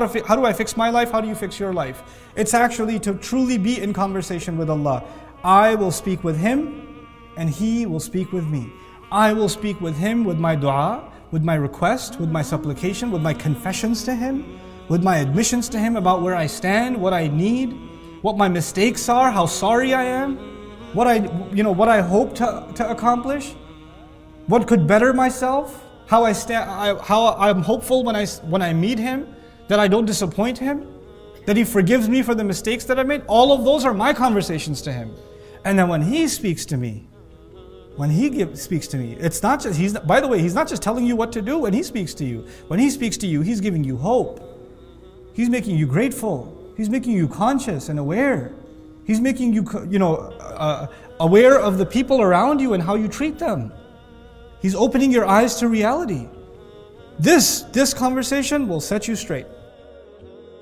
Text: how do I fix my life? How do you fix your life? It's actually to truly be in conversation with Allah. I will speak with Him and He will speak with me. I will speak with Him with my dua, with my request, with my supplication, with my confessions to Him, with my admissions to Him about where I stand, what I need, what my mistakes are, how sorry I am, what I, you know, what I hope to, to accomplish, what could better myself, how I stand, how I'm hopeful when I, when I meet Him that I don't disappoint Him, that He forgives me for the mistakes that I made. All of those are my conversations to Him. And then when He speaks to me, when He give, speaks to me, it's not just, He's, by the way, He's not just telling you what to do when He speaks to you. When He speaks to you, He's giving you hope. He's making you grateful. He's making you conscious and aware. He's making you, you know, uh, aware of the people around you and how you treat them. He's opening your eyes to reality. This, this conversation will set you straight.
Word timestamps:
how 0.00 0.34
do 0.34 0.44
I 0.44 0.52
fix 0.52 0.76
my 0.76 0.90
life? 0.90 1.12
How 1.12 1.20
do 1.20 1.28
you 1.28 1.36
fix 1.36 1.60
your 1.60 1.72
life? 1.72 2.02
It's 2.34 2.52
actually 2.52 2.98
to 2.98 3.14
truly 3.14 3.58
be 3.58 3.80
in 3.80 3.92
conversation 3.92 4.58
with 4.58 4.68
Allah. 4.68 5.04
I 5.44 5.76
will 5.76 5.92
speak 5.92 6.24
with 6.24 6.36
Him 6.36 7.06
and 7.36 7.48
He 7.48 7.86
will 7.86 8.00
speak 8.00 8.32
with 8.32 8.44
me. 8.44 8.72
I 9.12 9.32
will 9.32 9.48
speak 9.48 9.80
with 9.80 9.96
Him 9.96 10.24
with 10.24 10.36
my 10.36 10.56
dua, 10.56 11.12
with 11.30 11.44
my 11.44 11.54
request, 11.54 12.18
with 12.18 12.28
my 12.28 12.42
supplication, 12.42 13.12
with 13.12 13.22
my 13.22 13.32
confessions 13.32 14.02
to 14.02 14.16
Him, 14.16 14.58
with 14.88 15.04
my 15.04 15.18
admissions 15.18 15.68
to 15.68 15.78
Him 15.78 15.94
about 15.94 16.22
where 16.22 16.34
I 16.34 16.48
stand, 16.48 17.00
what 17.00 17.12
I 17.12 17.28
need, 17.28 17.78
what 18.22 18.36
my 18.36 18.48
mistakes 18.48 19.08
are, 19.08 19.30
how 19.30 19.46
sorry 19.46 19.94
I 19.94 20.02
am, 20.02 20.38
what 20.92 21.06
I, 21.06 21.30
you 21.52 21.62
know, 21.62 21.70
what 21.70 21.88
I 21.88 22.00
hope 22.00 22.34
to, 22.34 22.66
to 22.74 22.90
accomplish, 22.90 23.54
what 24.48 24.66
could 24.66 24.88
better 24.88 25.12
myself, 25.12 25.84
how 26.08 26.24
I 26.24 26.32
stand, 26.32 26.68
how 27.00 27.36
I'm 27.38 27.62
hopeful 27.62 28.02
when 28.02 28.16
I, 28.16 28.26
when 28.26 28.60
I 28.60 28.72
meet 28.72 28.98
Him 28.98 29.28
that 29.68 29.78
I 29.78 29.88
don't 29.88 30.04
disappoint 30.04 30.58
Him, 30.58 30.86
that 31.46 31.56
He 31.56 31.64
forgives 31.64 32.08
me 32.08 32.22
for 32.22 32.34
the 32.34 32.44
mistakes 32.44 32.84
that 32.84 32.98
I 32.98 33.02
made. 33.02 33.22
All 33.26 33.52
of 33.52 33.64
those 33.64 33.84
are 33.84 33.94
my 33.94 34.12
conversations 34.12 34.82
to 34.82 34.92
Him. 34.92 35.14
And 35.64 35.78
then 35.78 35.88
when 35.88 36.02
He 36.02 36.28
speaks 36.28 36.64
to 36.66 36.76
me, 36.76 37.06
when 37.96 38.10
He 38.10 38.28
give, 38.28 38.58
speaks 38.58 38.86
to 38.88 38.96
me, 38.96 39.16
it's 39.20 39.42
not 39.42 39.62
just, 39.62 39.78
He's, 39.78 39.98
by 40.00 40.20
the 40.20 40.28
way, 40.28 40.40
He's 40.40 40.54
not 40.54 40.68
just 40.68 40.82
telling 40.82 41.06
you 41.06 41.16
what 41.16 41.32
to 41.32 41.42
do 41.42 41.58
when 41.58 41.72
He 41.72 41.82
speaks 41.82 42.14
to 42.14 42.24
you. 42.24 42.46
When 42.68 42.78
He 42.78 42.90
speaks 42.90 43.16
to 43.18 43.26
you, 43.26 43.40
He's 43.40 43.60
giving 43.60 43.84
you 43.84 43.96
hope. 43.96 44.40
He's 45.32 45.48
making 45.48 45.76
you 45.76 45.86
grateful. 45.86 46.72
He's 46.76 46.90
making 46.90 47.12
you 47.12 47.28
conscious 47.28 47.88
and 47.88 47.98
aware. 47.98 48.52
He's 49.04 49.20
making 49.20 49.52
you, 49.52 49.64
you 49.88 49.98
know, 49.98 50.16
uh, 50.16 50.86
aware 51.20 51.58
of 51.60 51.78
the 51.78 51.86
people 51.86 52.20
around 52.20 52.60
you 52.60 52.74
and 52.74 52.82
how 52.82 52.94
you 52.94 53.08
treat 53.08 53.38
them. 53.38 53.72
He's 54.60 54.74
opening 54.74 55.12
your 55.12 55.26
eyes 55.26 55.56
to 55.56 55.68
reality. 55.68 56.26
This, 57.18 57.62
this 57.72 57.94
conversation 57.94 58.66
will 58.66 58.80
set 58.80 59.06
you 59.06 59.14
straight. 59.14 59.46